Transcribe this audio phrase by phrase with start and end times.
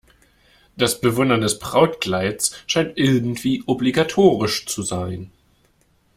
[0.77, 5.31] Das Bewundern des Brautkleids scheint irgendwie obligatorisch zu sein.